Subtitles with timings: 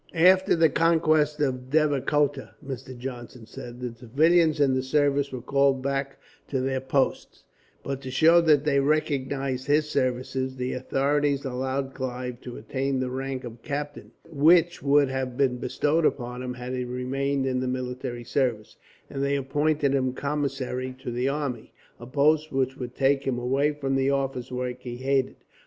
[0.15, 2.97] "After the conquest of Devikota," Mr.
[2.97, 7.43] Johnson said, "the civilians in the service were called back to their posts;
[7.83, 13.11] but to show that they recognized his services, the authorities allowed Clive to attain the
[13.11, 17.67] rank of captain, which would have been bestowed upon him had he remained in the
[17.67, 18.77] military service,
[19.07, 23.71] and they appointed him commissary to the army, a post which would take him away
[23.71, 25.35] from the office work he hated.